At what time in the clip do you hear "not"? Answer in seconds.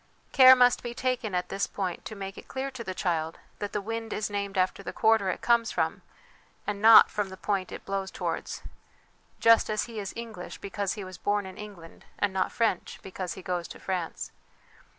6.81-7.11, 12.33-12.51